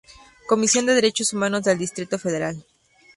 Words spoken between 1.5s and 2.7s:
del Distrito Federal.